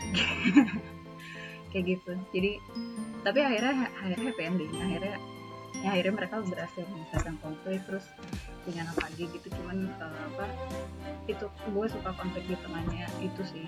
[1.72, 2.52] kayak gitu jadi
[3.24, 5.16] tapi akhirnya akhirnya happy ending akhirnya
[5.80, 8.06] ya akhirnya mereka berhasil menyelesaikan konflik terus
[8.68, 9.48] punya anak lagi gitu.
[9.54, 10.46] Cuman eh, apa
[11.32, 13.66] itu gue suka konflik di tengahnya itu sih.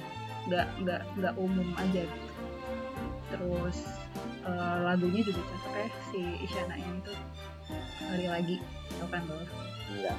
[0.49, 2.03] Nggak nggak nggak umum aja.
[2.03, 2.31] Gitu
[3.31, 3.77] terus
[4.43, 7.17] eh, lagunya juga cocok ya si Isyana ini tuh
[8.11, 8.55] hari lagi
[8.99, 9.35] tau kan lo
[9.91, 10.17] Enggak.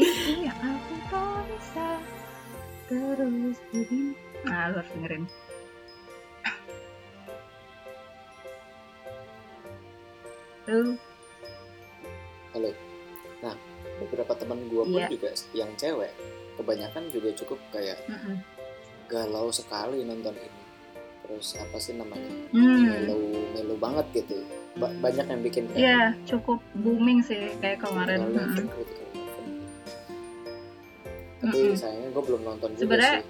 [0.00, 1.88] itu yang aku tak bisa
[2.88, 4.16] terus begini
[4.48, 5.24] nah lo harus dengerin
[10.70, 10.94] tuh
[12.50, 12.70] Halo.
[13.40, 13.54] Nah,
[14.00, 15.06] beberapa teman gua pun Iya.
[15.08, 16.10] juga yang cewek,
[16.56, 18.42] kebanyakan juga cukup kayak mm-mm.
[19.06, 20.60] galau sekali nonton ini.
[21.22, 22.26] Terus apa sih namanya?
[22.50, 23.06] hmm.
[23.06, 23.16] Melo
[23.54, 24.42] melo banget gitu.
[24.72, 28.18] Ba- banyak yang bikin kayak Iya, cukup booming sih kayak kemarin.
[28.18, 29.54] critical level.
[31.40, 31.74] Tapi Mm-mm.
[31.74, 33.26] sayangnya gue belum nonton juga Sebenarnya- sih.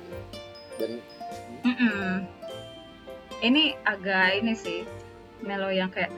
[0.76, 0.90] Dan
[1.60, 2.10] Mm-mm.
[3.40, 4.80] Ini agak ini sih
[5.42, 6.10] melo yang kayak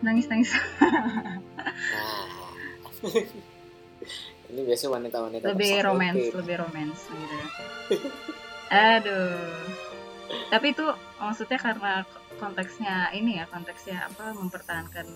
[0.00, 0.52] nangis-nangis.
[0.80, 1.38] nah,
[4.52, 7.36] ini biasanya wanita-wanita lebih romance, lebih romance gitu.
[8.72, 9.52] Aduh.
[10.48, 10.86] Tapi itu
[11.20, 11.92] maksudnya karena
[12.40, 15.06] konteksnya ini ya, konteksnya apa mempertahankan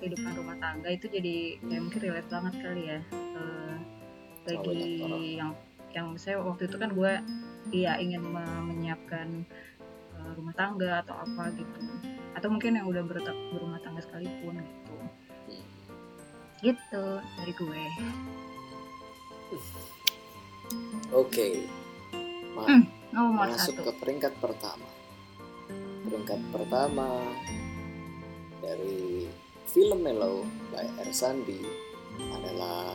[0.00, 3.00] kehidupan rumah tangga itu jadi ya mungkin relate banget kali ya.
[3.14, 3.76] Eh,
[4.48, 5.52] bagi yang
[5.90, 7.12] yang saya waktu itu kan gue
[7.74, 9.44] iya ingin me- menyiapkan
[10.16, 11.80] eh, rumah tangga atau apa gitu
[12.32, 14.94] atau mungkin yang udah berta- berumah tangga sekalipun gitu
[15.46, 15.64] Hmm.
[16.60, 17.04] gitu
[17.36, 17.82] dari gue
[21.10, 21.66] Oke.
[22.54, 24.86] Ma- Hmm, nomor masuk satu ke peringkat pertama.
[26.00, 27.06] Peringkat pertama
[28.60, 29.26] dari
[29.66, 31.58] film Melo by Ersandi
[32.30, 32.94] adalah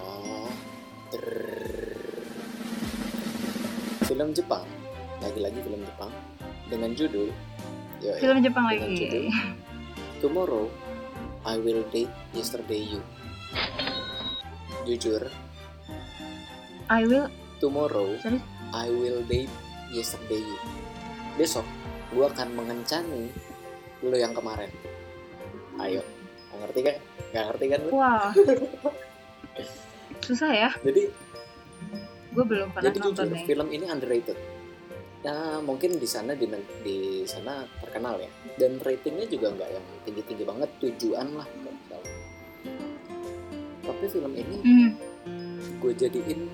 [1.12, 1.92] Drrrr.
[4.06, 4.64] film Jepang.
[5.18, 6.14] Lagi-lagi film Jepang
[6.68, 7.34] dengan judul
[8.06, 9.26] yoi, film Jepang dengan lagi judul
[10.22, 10.66] Tomorrow
[11.46, 13.02] I Will Date Yesterday You.
[14.86, 15.30] Jujur,
[16.90, 18.46] I will tomorrow Serius?
[18.70, 19.50] I will date
[19.90, 20.60] yesterday you.
[21.42, 21.66] Besok
[22.14, 23.34] gua akan mengencani
[24.06, 24.70] lo yang kemarin.
[25.82, 26.06] Ayo,
[26.54, 26.96] nggak ngerti kan?
[27.34, 27.80] Nggak ngerti kan?
[27.90, 28.30] wah
[30.26, 31.10] susah ya Jadi,
[32.34, 34.38] gue belum pernah jadi nonton jujur nih film ini underrated.
[35.26, 36.46] Ya mungkin di sana di,
[36.86, 38.30] di sana terkenal ya.
[38.62, 41.48] Dan ratingnya juga nggak yang tinggi-tinggi banget, tujuan lah.
[41.50, 42.14] kalau nggak salah.
[43.86, 44.58] Tapi film ini
[45.26, 46.46] Hmm, gue jadiin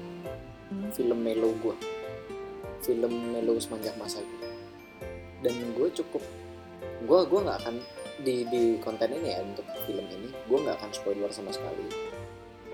[0.95, 1.75] film melo gue
[2.79, 4.47] film melo semenjak masa gue
[5.43, 6.23] dan gue cukup
[7.03, 7.75] gue gue nggak akan
[8.23, 11.83] di di konten ini ya untuk film ini gue nggak akan spoiler sama sekali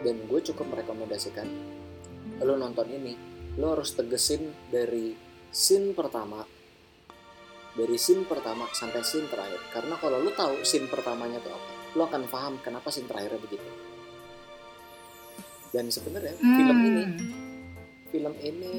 [0.06, 1.50] dan gue cukup merekomendasikan
[2.46, 3.18] lo nonton ini
[3.58, 5.18] lo harus tegesin dari
[5.52, 6.44] scene pertama
[7.78, 9.62] dari scene pertama sampai scene terakhir.
[9.70, 13.70] Karena kalau lo tahu scene pertamanya tuh apa lo akan paham kenapa scene terakhirnya begitu.
[15.70, 17.18] Dan sebenarnya film ini hmm.
[18.10, 18.76] film ini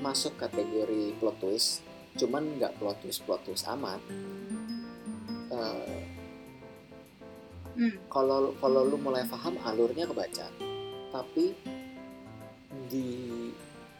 [0.00, 1.84] masuk kategori plot twist
[2.16, 4.00] cuman nggak plot twist plot twist amat.
[7.76, 7.92] Hmm.
[8.08, 10.48] kalau kalau lu mulai paham alurnya kebaca.
[11.12, 11.52] Tapi
[12.88, 13.08] di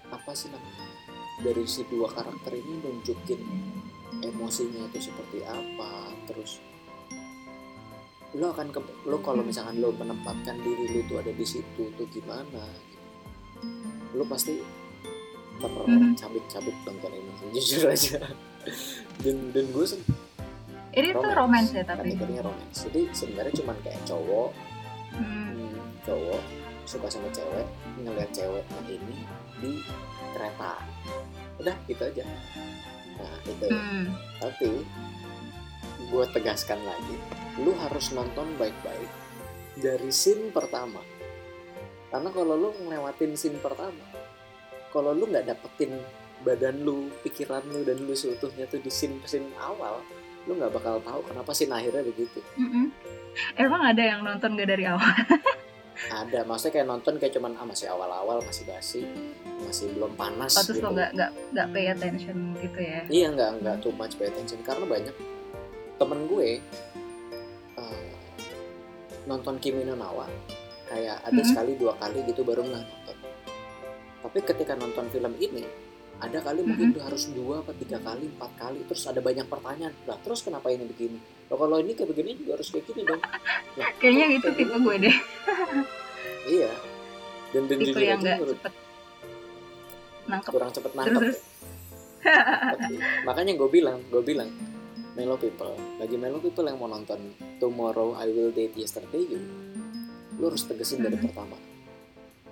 [0.09, 0.96] apa sih namanya
[1.39, 3.41] dari si dua karakter ini nunjukin
[4.19, 5.93] emosinya itu seperti apa
[6.25, 6.61] terus
[8.33, 12.07] lu akan ke lu kalau misalkan lu menempatkan diri lu tuh ada di situ tuh
[12.09, 12.65] gimana
[14.13, 14.61] lu pasti
[15.57, 16.13] Mhm.
[16.13, 18.21] tercabik-cabik nonton ini jujur aja
[19.19, 19.85] dan dan gue
[20.93, 22.13] Ini tuh romance ya tapi.
[22.13, 24.53] kategorinya romance jadi sebenarnya cuman kayak cowok
[25.17, 25.57] Hmm.
[25.57, 26.43] hmm, cowok
[26.85, 27.65] suka sama cewek
[27.97, 29.17] ngeliat ceweknya ini
[29.59, 29.81] di
[30.33, 30.79] kereta
[31.57, 32.25] udah gitu aja
[33.17, 34.05] nah itu Hmm.
[34.39, 34.69] tapi
[36.07, 37.17] gue tegaskan lagi
[37.59, 39.09] lu harus nonton baik-baik
[39.77, 41.01] dari scene pertama
[42.09, 44.05] karena kalau lu ngelewatin scene pertama
[44.93, 45.97] kalau lu nggak dapetin
[46.41, 50.05] badan lu pikiran lu dan lu seutuhnya tuh di scene scene awal
[50.45, 52.93] lu nggak bakal tahu kenapa scene akhirnya begitu Mm-mm.
[53.53, 55.05] Emang ada yang nonton gak dari awal?
[56.07, 59.03] ada maksudnya kayak nonton kayak cuman ah masih awal-awal masih basi
[59.59, 63.01] masih belum panas Patut gitu lo gak, gak, gak pay attention gitu ya?
[63.09, 65.17] iya nggak nggak too much pay attention karena banyak
[65.97, 66.61] temen gue
[67.75, 68.13] eh,
[69.25, 70.29] nonton Kimi no Nawa
[70.87, 71.49] kayak ada Mhm.
[71.49, 73.17] sekali dua kali gitu baru nggak nonton
[74.21, 75.65] tapi ketika nonton film ini
[76.19, 76.95] ada kali mungkin Mhm.
[76.95, 80.69] tuh harus dua atau tiga kali empat kali terus ada banyak pertanyaan lah terus kenapa
[80.69, 83.23] ini begini Loh, kalau ini kayak begini juga harus kayak gini dong
[83.77, 85.17] Lah, Kayaknya kayak tipe gue deh.
[86.49, 86.71] iya
[87.49, 88.75] dan dan Tipe yang aja gak menurut cepet
[90.27, 90.51] nangkep.
[90.51, 91.39] kurang cepet Terus nangkep terus.
[92.27, 94.51] Tapi, makanya gue bilang gue bilang
[95.15, 97.21] Melo people bagi Melo people yang mau nonton
[97.57, 99.41] Tomorrow I Will Date Yesterday You
[100.35, 101.23] lu harus tegesin dari Mhm.
[101.23, 101.57] pertama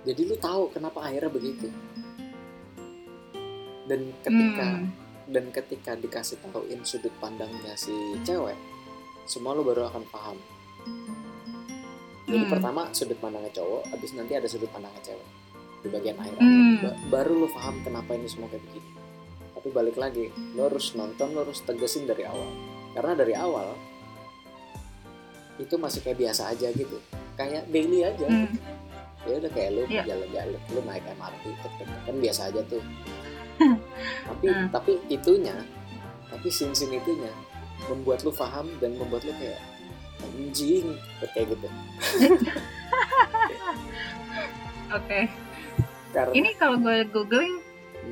[0.01, 1.67] jadi lu tahu kenapa akhirnya begitu
[3.85, 4.89] dan ketika Hmm.
[5.25, 8.57] dan ketika dikasih tahuin sudut pandangnya si cewek
[9.25, 10.37] semua lu baru akan paham
[12.25, 12.51] jadi Hmm.
[12.51, 15.27] pertama sudut pandangnya cowok habis nanti ada sudut pandangnya cewek
[15.79, 16.75] di bagian akhir Hmm.
[16.79, 18.89] Ba- baru lu paham kenapa ini semua kayak begini
[19.51, 22.49] tapi balik lagi lo harus nonton lo harus tegesin dari awal
[22.91, 23.73] karena dari awal
[25.55, 26.97] itu masih kayak biasa aja gitu
[27.33, 28.49] kayak daily aja Hmm.
[29.23, 30.03] ya udah kayak lu Iya.
[30.05, 31.43] jalan-jalan lu naik MRT
[32.05, 32.81] kan biasa aja tuh
[34.25, 34.67] tapi Hmm.
[34.69, 35.55] tapi itunya
[36.27, 37.31] tapi scene scene itunya
[37.87, 39.61] membuat lu paham dan membuat lu kayak
[40.21, 40.95] anjing
[41.31, 41.67] kayak gitu
[44.95, 45.19] Oke.
[46.13, 47.59] karena Ini kalau gue googling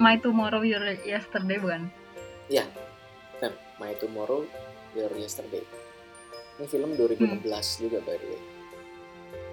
[0.01, 1.87] My Tomorrow Your Yesterday bukan?
[3.39, 4.47] kan My Tomorrow
[4.93, 5.63] Your Yesterday
[6.53, 7.43] ini film 2016
[7.81, 8.41] juga by the way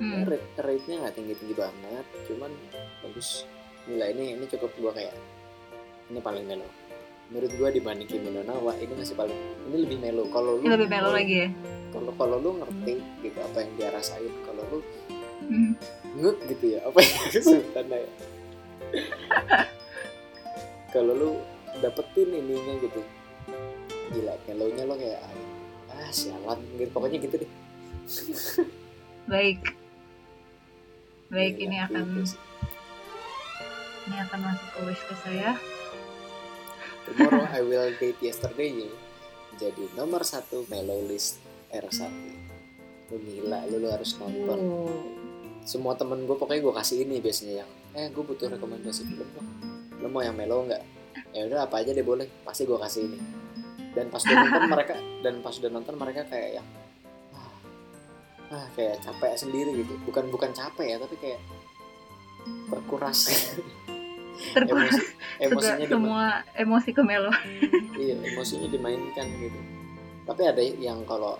[0.01, 0.25] Hmm.
[0.25, 2.49] Ya, rate, rate-nya nggak tinggi-tinggi banget cuman
[3.05, 3.45] bagus
[3.85, 5.12] nilai ini ini cukup gua kayak
[6.11, 6.66] ini paling melo
[7.31, 9.38] menurut gua dibanding Kimi no Nawa ini masih paling
[9.70, 11.49] ini lebih melo kalau lu lebih melo lagi ya?
[11.90, 14.79] kalau kalau lu ngerti gitu apa yang dia rasain kalau lu
[15.40, 15.73] Hmm.
[16.20, 18.11] ngek gitu ya apa ya sebutannya ya
[20.92, 21.31] kalau lu
[21.81, 23.01] dapetin ininya gitu
[24.12, 25.23] gila melonya lo kayak
[25.90, 27.51] ah sialan gitu pokoknya gitu deh
[29.27, 29.75] Baik.
[31.31, 32.37] Baik, Gila, ini akan gitu
[34.07, 35.51] ini akan masuk ke wishlist saya.
[37.09, 38.91] Tomorrow I Will Date Yesterday You.
[39.57, 42.11] Jadi nomor satu Melo List R1
[43.11, 44.59] lu gila lu, lu harus nonton.
[44.59, 45.03] Oh.
[45.61, 49.49] semua temen gue pokoknya gue kasih ini biasanya yang eh gue butuh rekomendasi film dong
[50.01, 50.83] lu mau yang Melo nggak?
[51.37, 52.27] Ya udah apa aja deh boleh.
[52.43, 53.19] Pasti gue kasih ini.
[53.93, 56.69] Dan pas udah nonton mereka dan pas udah nonton mereka kayak yang
[57.37, 59.93] ah, ah kayak capek sendiri gitu.
[60.09, 61.41] Bukan bukan capek ya tapi kayak
[62.73, 63.21] terkuras
[64.50, 64.96] Terkuras
[65.38, 67.33] Emosi, semua emosi ke Melo.
[67.94, 69.61] iya emosinya dimainkan gitu
[70.22, 71.35] tapi ada yang kalau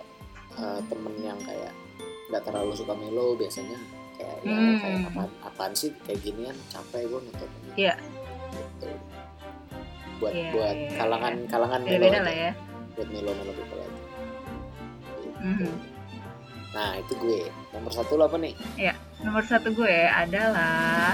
[0.53, 1.71] uh, temen yang kayak
[2.27, 3.77] nggak terlalu suka melo biasanya
[4.15, 4.77] kayak ya Hmm.
[4.77, 7.93] kayak apaan, apaan sih kayak ginian capek gue nonton Iya.
[8.51, 8.87] gitu.
[10.17, 12.51] buat Iya, buat iya, kalangan kalangan melo lah ya.
[12.93, 13.99] buat melo melo people aja
[15.17, 15.39] Gitu.
[15.39, 15.73] Mhm.
[16.71, 18.53] nah itu gue nomor satu lo apa nih
[19.21, 21.13] Nomor satu gue adalah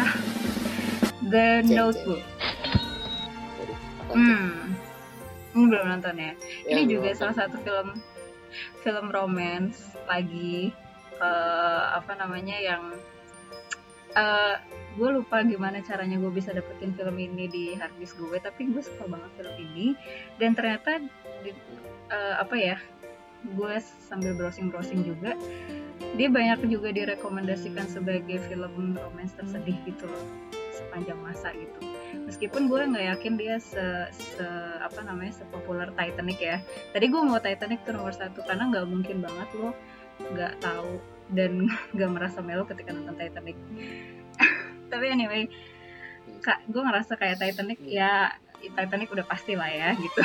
[1.28, 1.76] The Cek, cek.
[1.76, 2.24] Notebook.
[4.12, 4.76] Hmm.
[5.58, 6.32] Ini belum nonton ya.
[6.70, 7.20] Ya, Ini juga nonton.
[7.20, 7.88] salah satu film
[8.82, 10.72] film romance lagi
[11.20, 12.84] eh, apa namanya yang
[14.18, 14.56] eh
[14.98, 19.06] gue lupa gimana caranya gue bisa dapetin film ini di harddisk gue tapi gue suka
[19.06, 19.88] banget film ini
[20.42, 21.06] dan ternyata
[21.46, 21.54] di,
[22.10, 22.78] eh, apa ya
[23.54, 23.74] gue
[24.10, 25.38] sambil browsing browsing juga
[26.18, 30.26] dia banyak juga direkomendasikan sebagai film romance tersedih gitu loh
[30.78, 31.80] sepanjang masa gitu.
[32.30, 34.48] Meskipun gue nggak yakin dia se, se
[34.80, 36.58] apa namanya sepopuler Titanic ya.
[36.94, 39.74] Tadi gue mau Titanic tuh nomor satu karena nggak mungkin banget lo
[40.18, 41.02] nggak tahu
[41.34, 43.58] dan nggak merasa melo ketika nonton Titanic.
[44.92, 45.50] Tapi anyway
[46.44, 50.22] kak gue ngerasa kayak Titanic ya Titanic udah pasti lah ya gitu.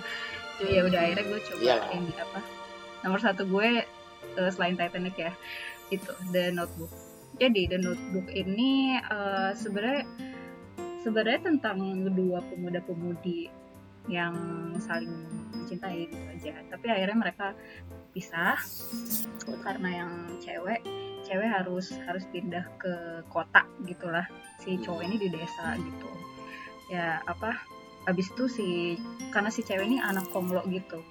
[0.60, 1.90] Jadi ya udah akhirnya gue coba Iyalah.
[1.92, 2.40] ini apa
[3.04, 3.84] nomor satu gue
[4.34, 5.32] eh, selain Titanic ya
[5.94, 7.05] itu The Notebook
[7.36, 10.04] jadi The Notebook ini eh, sebenarnya
[11.04, 11.78] sebenarnya tentang
[12.16, 13.52] dua pemuda-pemudi
[14.10, 14.34] yang
[14.78, 15.10] saling
[15.54, 16.52] mencintai gitu aja.
[16.70, 17.46] Tapi akhirnya mereka
[18.14, 18.58] pisah
[19.62, 20.82] karena yang cewek
[21.26, 24.26] cewek harus harus pindah ke kota gitulah.
[24.62, 26.10] Si cowok ini di desa gitu.
[26.90, 27.58] Ya apa
[28.06, 28.68] habis itu si
[29.34, 31.02] karena si cewek ini anak konglo gitu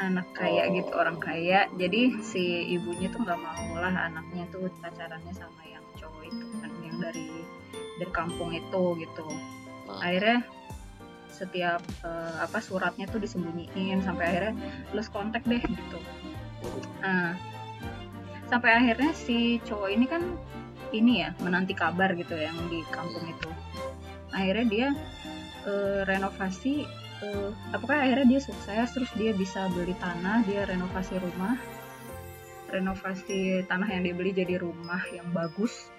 [0.00, 0.74] anak kaya Oh.
[0.74, 5.84] gitu orang kaya jadi si ibunya tuh nggak mau lah anaknya tuh pacarannya sama yang
[6.00, 7.28] cowok itu kan yang dari
[8.00, 9.26] dari kampung itu gitu
[9.90, 10.44] akhirnya
[11.30, 14.54] setiap eh, apa suratnya tuh disembunyiin sampai akhirnya
[14.92, 15.98] lose kontak deh gitu
[17.00, 17.32] Nah,
[18.52, 20.22] sampai akhirnya si cowok ini kan
[20.92, 23.48] ini ya menanti kabar gitu yang di kampung itu.
[24.28, 24.88] Akhirnya dia
[25.64, 26.84] eh, renovasi,
[27.24, 31.56] eh, apakah akhirnya dia sukses terus dia bisa beli tanah, dia renovasi rumah,
[32.72, 35.92] renovasi tanah yang dibeli jadi rumah yang bagus.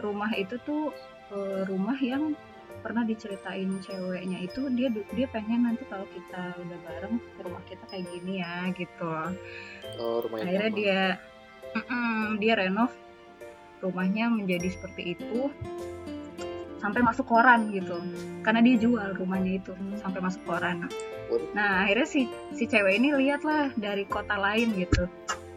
[0.00, 0.94] Rumah itu tuh
[1.34, 2.34] eh, rumah yang
[2.80, 8.08] pernah diceritain ceweknya itu dia dia pengen nanti kalau kita udah bareng rumah kita kayak
[8.08, 9.36] gini ya gitu
[10.00, 10.78] oh rumah yang akhirnya lama.
[10.80, 11.00] dia
[11.76, 12.92] mm-mm, dia renov
[13.84, 15.52] rumahnya menjadi seperti itu
[16.80, 18.00] sampai masuk koran gitu.
[18.40, 20.88] Karena dia jual rumahnya itu sampai masuk koran.
[21.52, 25.06] Nah akhirnya si si cewek ini lihat lah dari kota lain gitu.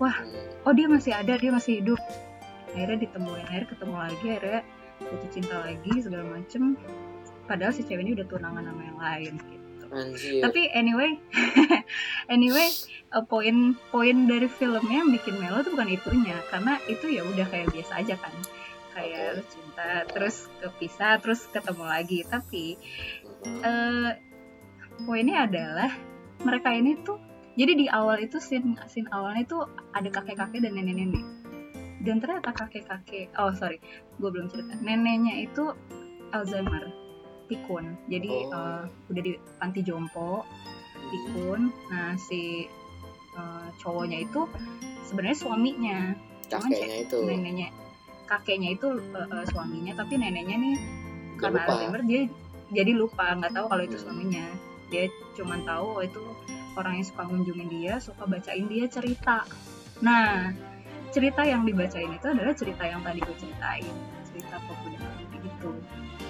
[0.03, 0.35] Hmm.
[0.67, 1.99] oh dia masih ada dia masih hidup.
[2.75, 4.61] Akhirnya ditemuin akhirnya ketemu lagi akhirnya
[4.99, 6.75] jatuh cinta lagi segala macem.
[7.47, 9.85] Padahal si cewek ini udah tunangan sama yang lain gitu.
[9.93, 10.41] Anjir.
[10.43, 11.11] Tapi anyway
[12.35, 12.67] anyway
[13.15, 16.35] eh, poin poin dari filmnya yang bikin melo tuh bukan itunya.
[16.51, 18.35] Karena itu ya udah kayak biasa aja kan
[18.93, 22.19] kayak lu cinta terus kepisah terus ketemu lagi.
[22.23, 22.77] Tapi
[23.43, 24.11] eh
[25.03, 25.91] poinnya adalah
[26.45, 27.17] mereka ini tuh
[27.53, 29.61] jadi di awal itu scene scene awalnya tuh
[29.93, 31.25] ada kakek-kakek dan nenek-nenek.
[32.03, 33.77] Dan ternyata kakek-kakek oh sorry
[34.17, 34.73] gue belum cerita.
[34.81, 35.73] Neneknya itu
[36.33, 36.89] Alzheimer
[37.45, 37.97] pikun.
[38.09, 38.57] Jadi Oh.
[38.57, 40.41] eh, udah di panti jompo
[41.13, 41.69] pikun.
[41.93, 42.65] Nah si
[43.33, 44.49] eh, cowoknya itu
[45.09, 45.99] sebenarnya suaminya.
[46.49, 47.17] Cuman kakeknya itu.
[47.23, 47.69] neneknya
[48.25, 50.75] kakeknya itu eh, eh, suaminya tapi neneknya nih
[51.35, 51.71] Gak karena lupa.
[51.71, 52.21] Alzheimer dia
[52.69, 54.03] jadi lupa nggak tahu kalau itu Hmm.
[54.07, 54.45] suaminya.
[54.89, 56.21] Dia cuman tahu oh, itu
[56.73, 59.45] orang yang suka ngunjungin dia suka bacain dia cerita.
[59.99, 60.53] Nah
[61.09, 63.85] cerita yang dibacain itu adalah cerita yang tadi gue ceritain
[64.25, 65.69] cerita pemuda-pemudi itu.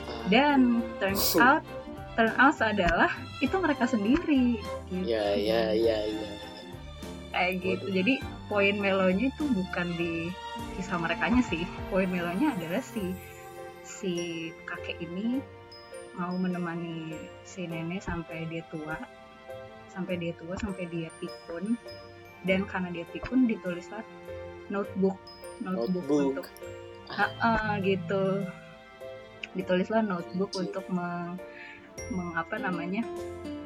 [0.03, 0.59] Ah, dan
[0.99, 1.63] turns out
[2.13, 5.07] turn out adalah itu mereka sendiri gitu.
[5.07, 6.29] ya ya ya ya
[7.33, 7.85] kayak gitu.
[7.89, 8.13] Jadi
[8.47, 10.29] poin melonya itu bukan di
[10.77, 11.65] kisah mereka sih.
[11.89, 13.11] Poin melonya adalah si
[13.83, 14.13] si
[14.69, 15.41] kakek ini
[16.13, 18.95] mau menemani si nenek sampai dia tua
[19.89, 21.73] sampai dia tua sampai dia pikun
[22.45, 24.05] dan karena dia pikun ditulislah
[24.69, 25.17] notebook.
[25.61, 26.21] Notebook, Notebook.
[26.33, 26.47] untuk
[27.13, 28.47] Ha-ha, gitu.
[29.53, 31.37] Ditulislah notebook untuk meng,
[32.09, 33.05] meng- apa namanya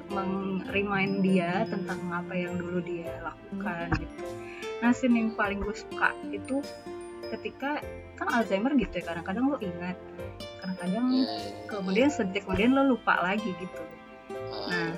[0.08, 4.26] meng-remind dia tentang apa yang dulu dia lakukan gitu.
[4.80, 6.62] Nah, scene yang paling gue suka itu
[7.28, 7.82] ketika
[8.16, 9.98] kan Alzheimer gitu ya kadang-kadang lo ingat,
[10.64, 11.52] kadang-kadang Ya, ya, ya.
[11.68, 13.82] kemudian sedetik kemudian lo lupa lagi gitu.
[14.54, 14.92] Ah, Nah,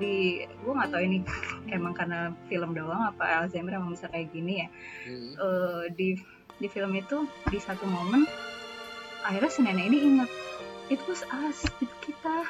[0.00, 1.18] di gue nggak tahu ini
[1.76, 4.68] emang karena film doang apa Alzheimer emang bisa kayak gini ya.
[5.06, 5.32] hmm.
[5.36, 6.08] Eh, di
[6.58, 8.22] di film itu di satu momen
[9.22, 10.30] akhirnya si nenek ini ingat
[10.88, 12.46] itu was us itu kita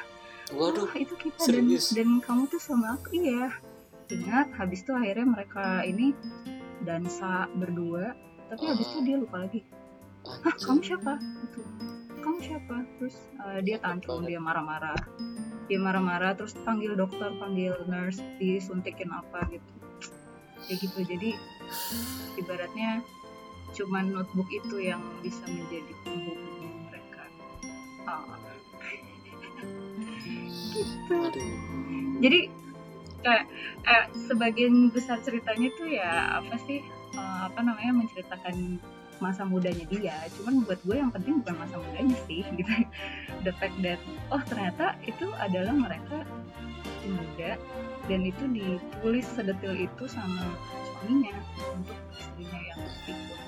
[0.51, 1.95] waduh Wah, itu kita dan serius?
[1.95, 3.47] dan kamu tuh sama aku iya.
[4.11, 6.11] Ingat habis itu akhirnya mereka ini
[6.83, 8.11] dansa berdua
[8.51, 9.05] tapi habis itu Ah.
[9.07, 9.61] dia lupa lagi.
[10.23, 11.13] Hah kamu siapa?
[11.17, 11.59] Gitu
[12.19, 12.75] kamu siapa?
[12.99, 13.15] Terus
[13.49, 14.99] eh, dia tantrum dia marah-marah.
[15.67, 19.71] Dia marah-marah terus panggil dokter panggil nurse disuntikin apa gitu.
[20.63, 21.29] Kayak gitu jadi
[22.37, 23.03] ibaratnya
[23.73, 27.23] cuman notebook itu yang bisa menjadi penghubungnya mereka.
[28.05, 28.21] Ah.
[30.73, 31.15] Gitu.
[31.15, 31.49] Aduh.
[32.19, 32.39] Jadi
[33.23, 33.45] kayak
[33.87, 36.83] eh, sebagian besar ceritanya tuh ya apa sih
[37.15, 38.81] eh, apa namanya menceritakan
[39.21, 40.17] masa mudanya dia.
[40.35, 42.73] Cuman buat gue yang penting bukan masa mudanya sih gitu.
[43.45, 44.01] The fact that
[44.33, 46.25] oh ternyata itu adalah mereka
[47.03, 47.59] muda
[48.07, 50.55] dan itu ditulis sedetil itu sama
[50.87, 51.35] suaminya
[51.75, 53.39] untuk istrinya yang pikun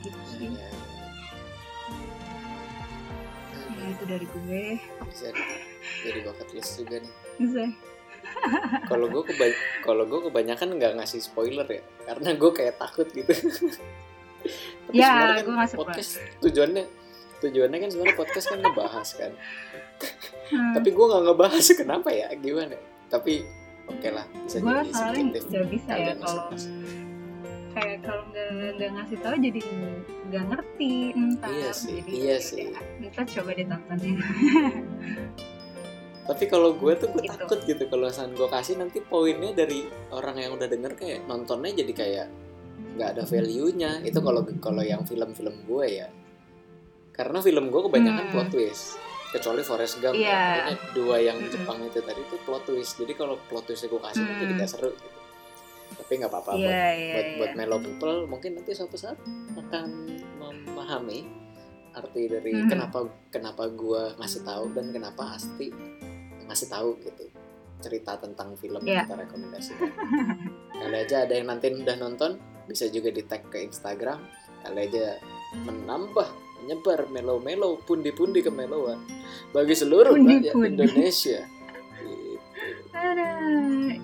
[0.00, 0.89] gitu
[3.80, 4.64] Ya, itu dari gue.
[5.02, 5.26] bisa
[6.02, 7.64] jadi bucket list juga nih Bisa.
[8.84, 9.46] kalau gue keba
[9.80, 13.32] kalau gue kebanyakan nggak ngasih spoiler ya karena gue kayak takut gitu
[14.82, 15.80] tapi Ya, sebenarnya kan spoil.
[15.82, 16.84] podcast tujuannya
[17.40, 19.32] tujuannya kan sebenarnya podcast kan ngebahas kan
[20.50, 20.74] Hmm.
[20.74, 22.74] tapi gue nggak ngebahas kenapa ya gimana
[23.06, 23.46] tapi
[23.86, 26.42] oke lah bisa gue jadi soalnya nggak bisa ya kalau.
[27.70, 29.60] Kayak kalau nggak nggak ngasih tahu jadi
[30.26, 32.66] nggak ngerti entar Iya sih, jadi iya ya sih.
[33.00, 34.14] kita coba ditonton ya
[36.22, 37.34] tapi kalau gue tuh gue Gitu.
[37.36, 41.74] takut gitu kalau misalnya gue kasih nanti poinnya dari orang yang udah denger kayak nontonnya
[41.74, 42.26] jadi kayak
[42.92, 46.08] nggak ada value nya itu kalau kalau yang film-film gue ya
[47.10, 48.32] karena film gue kebanyakan Hmm.
[48.32, 48.94] plot twist
[49.30, 50.26] kecuali Forrest Gump Iya.
[50.26, 51.52] ya Pokoknya dua yang Mm-mm.
[51.52, 54.50] Jepang itu tadi tuh plot twist jadi kalau plot twistnya gue kasih Hmm.
[54.50, 55.18] tidak seru gitu
[55.92, 59.18] tapi nggak apa-apa buat iya iya buat iya buat mellow people mungkin nanti suatu saat
[59.52, 59.86] akan
[60.36, 61.26] memahami
[61.90, 62.68] arti dari Mhm.
[62.68, 65.68] kenapa kenapa gua ngasih tahu dan kenapa Asti
[66.42, 67.26] ngasih tahu gitu
[67.80, 68.92] cerita tentang film Iya.
[68.92, 69.90] yang kita rekomendasikan
[70.70, 74.20] kali aja ada yang nanti udah nonton bisa juga di tag ke Instagram
[74.60, 75.16] kali aja
[75.60, 76.28] menambah
[76.60, 79.00] menyebar melo-melo pundi-pundi kemeloan
[79.50, 80.68] bagi seluruh rakyat Pundi-pundi.
[80.76, 81.42] Indonesia Gitu.
[81.42, 81.59] Aduh,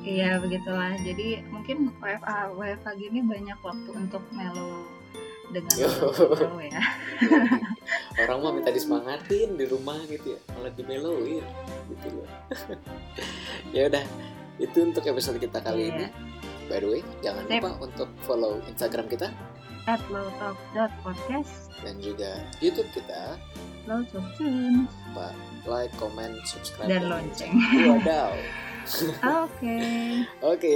[0.02, 0.94] iya begitulah.
[0.98, 4.86] Jadi mungkin WFA WFA gini banyak waktu untuk melo
[5.46, 6.80] dengan melo ya.
[8.26, 11.44] orang mah minta disemangatin di rumah gitu ya malah dimeloin
[11.86, 12.26] gitu loh
[13.76, 14.02] ya udah
[14.58, 15.94] itu untuk episode kita kali Iya.
[15.94, 16.06] ini
[16.66, 17.62] by the way jangan Sip.
[17.62, 19.30] lupa untuk follow instagram kita
[19.86, 23.38] At lowtalk.podcast, dan juga youtube kita
[23.86, 24.90] low talk tunes.
[25.14, 25.30] Pak
[25.62, 27.54] like comment subscribe Dan lonceng.
[27.86, 28.34] wadaw
[29.42, 29.76] Oke.
[30.42, 30.74] oke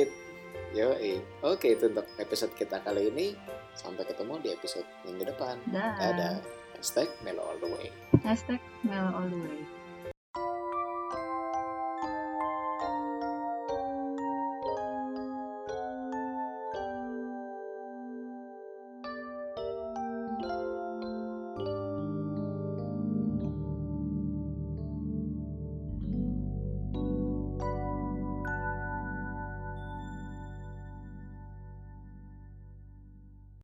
[0.70, 0.94] yo
[1.42, 3.34] oke itu untuk episode kita kali ini
[3.74, 5.98] sampai ketemu di episode minggu depan Dah.
[5.98, 6.34] dadah
[6.78, 7.90] hashtag melo all the way
[8.22, 9.60] Hashtag melo all the way.